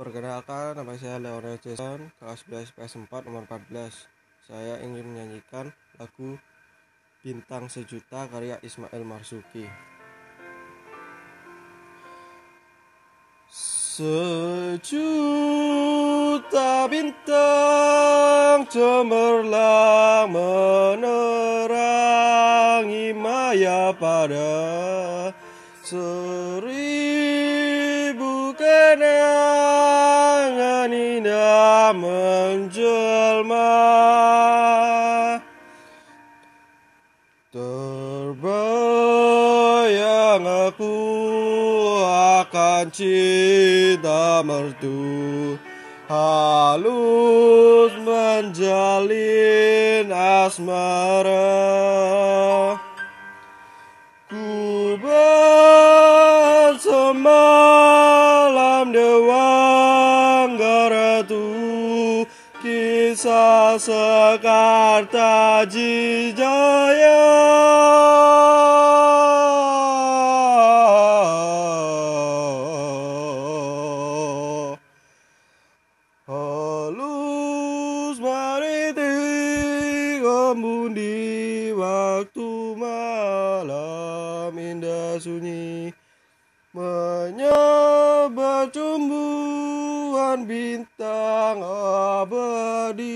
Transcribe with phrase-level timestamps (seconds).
[0.00, 4.08] Perkenalkan, nama saya Leonel Jason, kelas 11 PS4 nomor 14.
[4.48, 6.40] Saya ingin menyanyikan lagu
[7.20, 9.68] Bintang Sejuta karya Ismail Marzuki.
[13.52, 14.88] Sejuta
[16.88, 21.76] bintang cemerlang menerangi
[23.12, 24.48] maya pada
[25.84, 26.99] seribu
[31.96, 33.72] menjelma.
[37.50, 38.38] Terbayang
[40.46, 40.94] aku
[42.38, 45.58] akan cinta merdu
[46.10, 49.30] Halus menjalin
[50.10, 51.54] asmara.
[54.26, 54.98] Ku
[56.70, 57.79] bersemalam
[63.10, 67.26] Kisah Sekarta Jijaya.
[76.22, 85.90] Halus maritik embun di waktu malam indah sunyi.
[86.70, 89.19] Menyebar tumbuhan
[90.38, 91.58] bintang
[92.22, 93.10] abadi